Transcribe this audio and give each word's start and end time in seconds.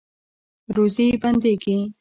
روزي 0.75 1.07
بندیږي؟ 1.21 1.75